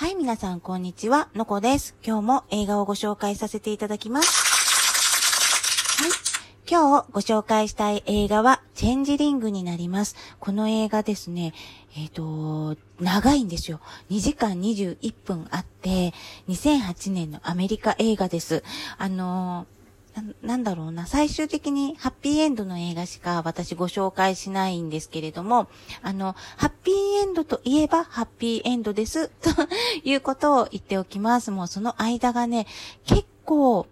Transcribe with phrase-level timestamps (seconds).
[0.00, 1.28] はい、皆さん、こんにちは。
[1.34, 1.96] のこです。
[2.06, 6.00] 今日も映画をご紹介させていただきます。
[6.00, 6.12] はい。
[6.70, 10.14] 今日ご紹介したい映画は、チェンジリングになります。
[10.38, 11.52] この映画ですね、
[11.96, 13.80] えっ、と、長いんですよ。
[14.10, 16.14] 2時間21分あって、
[16.48, 18.62] 2008年のアメリカ映画です。
[18.98, 19.77] あのー
[20.42, 25.68] なんだろうな、最終的にハッピーエンドの映画しか私ご紹介しないんですけれども、
[26.02, 29.50] あの、ハッピーエンドといえばハッピーエンドです、 と
[30.04, 31.50] いうことを言っておきます。
[31.50, 32.66] もうその間がね、
[33.06, 33.86] 結構、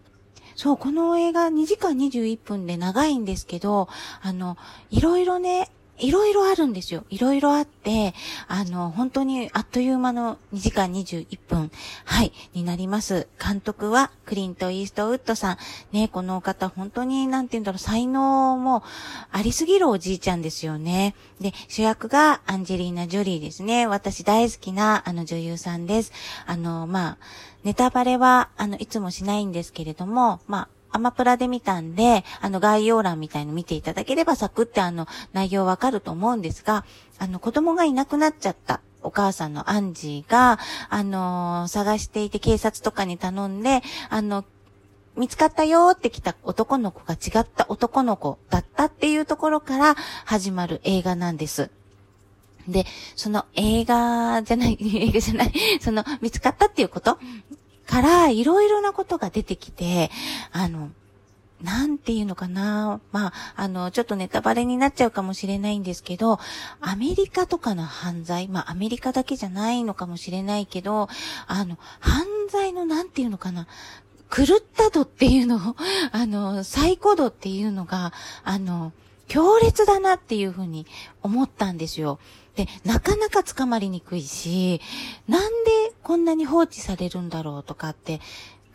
[0.54, 3.88] そう、この映画2時間21分で長いんですけど、
[4.23, 4.56] あの、
[4.90, 7.05] いろいろね、いろいろあるんですよ。
[7.10, 8.14] いろいろあって、
[8.48, 11.70] あの、本当にあっという間の2時間21分、
[12.04, 13.28] はい、になります。
[13.42, 15.59] 監督はクリント・イーストウッドさん。
[15.92, 18.82] ね、この方、本当に、なんて言うんだろう、才能も
[19.32, 21.14] ありすぎるおじいちゃんですよね。
[21.40, 23.87] で、主役がアンジェリーナ・ジョリーですね。
[23.87, 26.12] 私大好きな、あの、女優さんです。
[26.46, 27.18] あの、まあ、
[27.65, 36.84] ネタバレは、あの、いつもしないんですけれども、まあ、アマプラで見たんで、あの概要欄みたいの見ていただければサクってあの内容わかると思うんですが、
[37.18, 44.45] あの子供がいなくなっちゃったお母さんのアンジーが、あのー探していて警察とかに頼んで、あの、
[45.16, 51.71] 見つかったよーって来た男の子が違った男の子だったっていうところから始まる映画なんです。
[52.68, 52.84] で、
[53.15, 57.18] その映画じゃない、 映画じゃない、その見つかったっていうこと
[57.87, 60.10] から、いろいろなことが出てきて、
[60.52, 60.90] あの、
[61.62, 63.01] なんていうのかな。
[63.12, 66.38] まあ、あの、ちょっとネタバレになっちゃうかもしれないんですけど、
[66.81, 71.09] アメリカとかの犯罪、まあ、アメリカだけじゃないのかもしれないけど、
[71.47, 73.66] あの、犯罪のなんていうのかな。
[74.31, 75.76] 狂った度っていうのを、
[76.12, 78.12] あの、最高度っていうのが、
[78.44, 78.93] あの、
[79.28, 80.87] 強烈だなっていうふうに
[81.22, 82.19] 思ったんですよ。
[82.54, 84.81] で、なかなか捕まりにくいし、
[85.28, 88.21] なんでこんなに放置されるんだろうとかって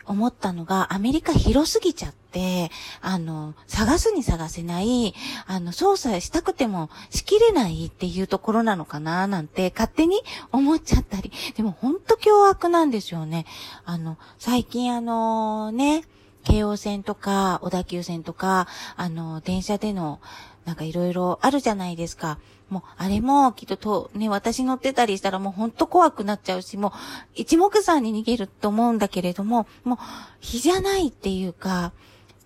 [0.06, 5.14] 思ったのが、アメリカ広すぎちゃって、あの、探すに探せない、
[5.48, 10.20] あの、捜査したくてもしきれないっていうところなのかななんて勝手に
[10.52, 11.32] 思っちゃったり。
[11.56, 13.46] でもほんと凶悪なんですよね。
[13.86, 16.04] あの、最近あのね、
[16.44, 18.68] 京王線とか、小田急線とか、
[18.98, 20.20] あの、電車での、
[20.66, 22.38] なんかいろいろあるじゃないですか。
[22.70, 26.92] もう、あれも、きっとと、ね、私乗ってたりしたらもうほんと怖くなっちゃうし、もう、
[27.34, 29.98] 一目散に逃げると思うんだけれども、もう、
[30.40, 31.92] 日じゃないっていうか、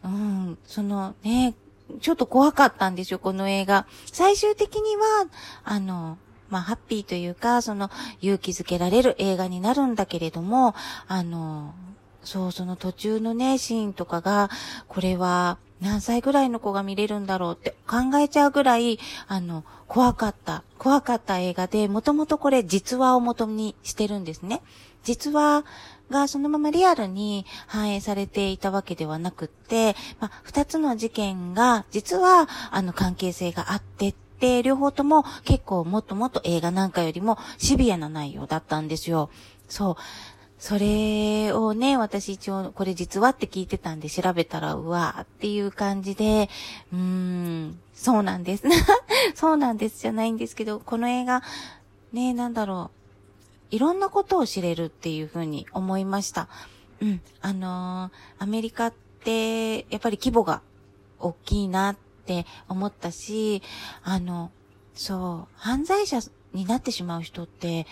[0.03, 1.53] うん、そのね、
[2.01, 3.85] ちょっと怖かったんですよ、この映画。
[4.11, 5.27] 最終的には、
[5.63, 6.17] あの、
[6.49, 7.89] まあ、ハッピーというか、その、
[8.21, 10.75] 勇気づけられる映画になるんだけれども、
[11.07, 11.73] あの、
[12.25, 14.49] そう、その途中のね、シーンとかが、
[14.87, 24.61] これは何歳ぐらいの子が見れるんだろうって考えちゃうぐらい、あの、怖かった、怖かった映画で、もともとこれ実話を元にしてるんですね。
[25.03, 25.63] 実話
[26.09, 39.29] がそのままリアルに反映されていたわけではなくって、まあ、二つの事件が実は、あの、関係性があって、で、両方とも結構もっともっと映画なんかよりもシビアな内容だったんですよ。
[39.69, 39.95] そう。
[40.65, 46.49] それをね、私一応これ実はって聞いてたんで調べたら、うわーっていう感じで、
[46.91, 48.63] うーん、そうなんです。
[49.35, 51.43] そうなんですじゃないんですけど、この映画、
[52.13, 52.89] ね、なんだろ
[53.71, 53.75] う。
[53.75, 56.47] いろんなことを知れるっていうふうに思いました。
[56.99, 57.21] うん。
[57.41, 58.93] あのーアメリカっ
[59.23, 60.63] て、やっぱり規模が
[61.19, 63.61] 大きいなって思ったし、
[64.03, 64.49] あの、
[64.95, 66.21] そう、犯罪者
[66.53, 67.85] になってしまう人って、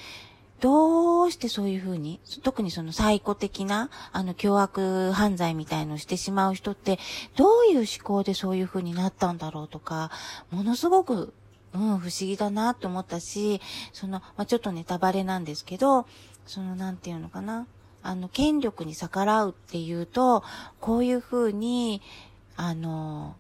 [0.63, 6.99] どうしてそういうふうに、特にそのサイコ的な、あの、凶悪犯罪みたいのをしてしまう人って、
[7.35, 10.09] どういう思考でそういうふうになったんだろうとか、
[10.51, 11.33] ものすごく、
[11.73, 13.59] うん、不思議だなと思ったし、
[13.91, 16.07] その、まあ、ちょっとネタバレなんですけど、
[16.47, 17.67] その、なんていうのかな。
[18.01, 20.45] あの、権力に逆らうっていうと、
[20.79, 22.01] こういうふうに、
[22.55, 23.35] あの、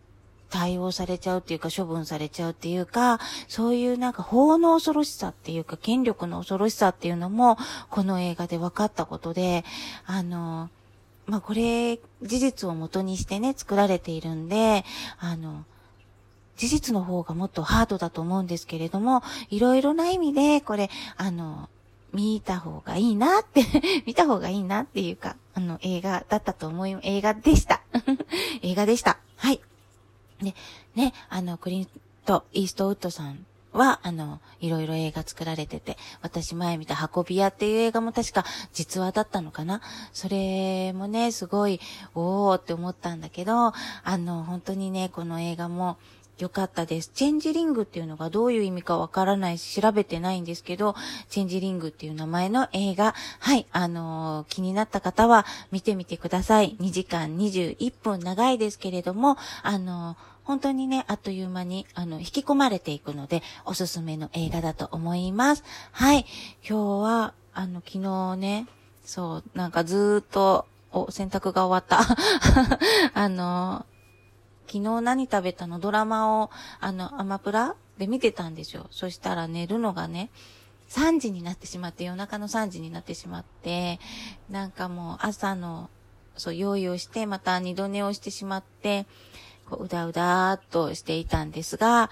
[0.53, 7.57] 対応されちゃうっていうか、処分されちゃうっていうか、そういうなんか法の恐ろしさっていうか、権力の恐ろしさっていうのも、
[7.89, 9.65] この映画で分かったことで、
[10.05, 10.69] あの、
[11.25, 14.85] まあ、これ、事実を元にしてね、作られているんで、
[15.17, 15.65] あの、
[16.55, 21.67] 事実の方がもっとハードだと思うんですけれども、いろいろな意味で、これ、あの、
[22.13, 23.65] 見た方がいいなって、
[24.05, 27.81] 見た方がいいなっていうか、あの、映画だったと思い、映画でした。
[28.61, 29.17] 映画でした。
[29.37, 29.59] はい。
[30.41, 30.55] で、
[30.95, 31.87] ね、あの、クリン
[32.25, 39.81] ト・イーストウッドさんは、あの、いろいろ映画作られてて、私前見た運び屋っていう映画も確か実話だったのかな？
[40.13, 41.79] それもね、すごい、
[42.13, 43.73] おーって思ったんだけど、あ
[44.17, 45.97] の、本当にね、この映画も、
[46.39, 47.11] よかったです。
[47.13, 50.95] チェンジリングっていうのがどういう意味かわからないし、調べてないんですけど、
[51.29, 56.75] チェンジリングっていう名前の映画、はい、あのー、気になった方は見てみてください。
[56.79, 65.63] 2時間21分長いですけれども、あのー、本当にね、あっという間に、あの、引き込まれていくので、おすすめの映画だと思います。
[65.91, 66.25] はい。
[66.67, 68.67] 今日は、あの、昨日ね、
[69.05, 72.05] そう、なんかずーっと、お、洗濯が終わった。
[73.13, 73.85] あの、
[74.67, 75.79] 昨日何食べたの？
[75.79, 76.49] ドラマを、
[76.79, 78.87] あの、アマプラで見てたんですよ。
[78.91, 80.29] そしたら寝るのがね、
[80.89, 83.99] 3時になってしまって、夜中の3時になってしまって、
[84.49, 85.89] なんかもう朝の、
[86.37, 89.05] そう、用意をして、また二度寝をしてしまって、
[89.69, 92.09] こう、うだうだーっとしていたんですが、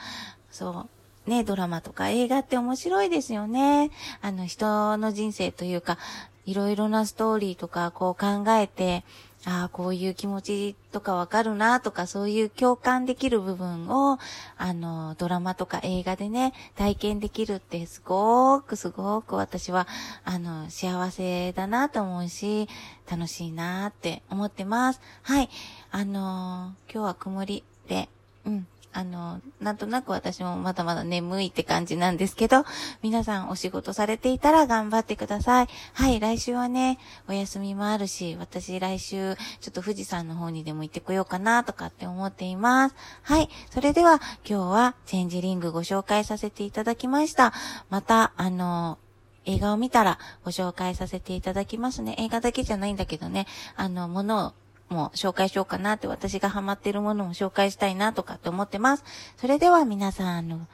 [0.51, 0.87] そ
[1.27, 3.91] う、ね、ドラマとか映画って面白いですよね。
[4.21, 5.97] あの、人の人生というか、
[6.45, 9.03] いろいろなストーリーとか、こう考えて、
[9.43, 14.19] ああ、こういう気持ちとかわかるなとか、そういう共感できる部分を、
[14.57, 19.87] あの、ドラマとか映画でね、体験できるってすごーくすごーく私は、
[20.25, 22.69] あの、幸せだなと思うし、
[23.09, 25.01] 楽しいなって思ってます。
[25.23, 25.49] はい。
[25.91, 28.09] あの今日は曇りで、
[28.45, 28.67] うん。
[28.93, 32.65] あの、なんとなく私もまだまだ眠いって感じなんですけど、
[33.01, 35.67] 皆さんお仕事されていたら頑張ってください。
[35.93, 42.95] はい、来週はね、お休みもあるし、私来週、ちょっと富士山の方にでも行ってこようかなとかって思っています。
[43.23, 47.53] はい、それでは今日はチェンジリングご紹介させていただきました。
[47.89, 48.97] また、あの、
[49.45, 52.15] 映画を見たらご紹介させていただきますね。
[52.19, 54.53] 映画だけじゃないんだけどね、あの、ものを
[54.91, 59.03] も紹介しようかなって私がハマってるものも紹介したいなとかって思ってます。
[59.37, 60.67] それでは皆さん、あの、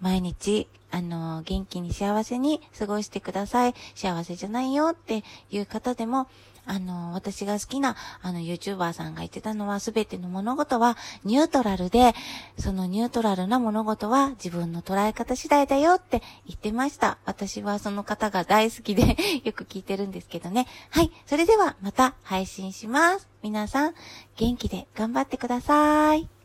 [0.00, 3.74] 毎日、あの、元気に幸せに過ごしてください。
[3.94, 6.28] 幸せじゃないよっていう方でも、
[6.66, 12.14] あの、私が好きな、あの、YouTuber さんが言ってたのは、すべての物事はニュートラルで、
[12.58, 17.18] そのニュートラルな物事は自分の捉え方次第だよって言ってました。
[17.24, 20.66] 私はその方が大好きで よく聞いてるんですけどね。
[20.90, 21.10] はい。
[21.26, 23.28] それではまた配信します。
[23.42, 23.94] 皆さん、
[24.36, 26.43] 元気で頑張ってください。